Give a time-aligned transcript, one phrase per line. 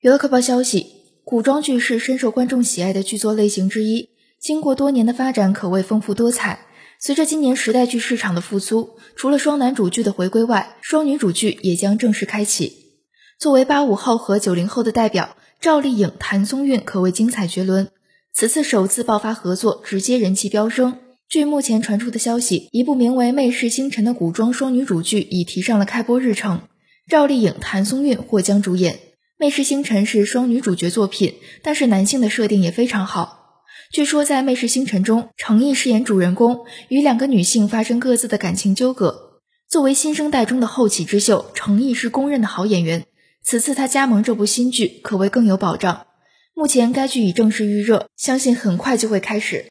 [0.00, 0.86] 娱乐快报消息：
[1.24, 6.66] 古装剧是深受观众喜爱的剧作类型之一，经过多年的发展，可谓丰富多彩。
[7.00, 13.00] 随着今年时代剧市场的复苏，除了双男主剧的回归外，双女主剧也将正式开启。
[13.40, 17.88] 作为八五后和九零后的代表，赵丽颖、谭松韵可谓精彩绝伦。
[18.32, 20.96] 此次首次爆发合作，直接人气飙升。
[21.28, 26.60] 据目前传出的消息，一部名为《媚世星辰》的古装双女主剧已提上了开播日程，
[27.08, 28.94] 赵丽颖、谭松韵或将主演。
[29.40, 33.62] 《媚世星辰》是双女主角作品，但是男性的设定也非常好。
[33.92, 39.40] 据说在《媚世星辰》中，程毅饰演主人公，与两个女性发生各自的感情纠葛。
[39.68, 43.06] 作为新生代中的后起之秀，程毅是公认的好演员。
[43.44, 46.08] 此次他加盟这部新剧，可谓更有保障。
[46.52, 49.66] 目前该剧已正式预热，相信很快就会开始。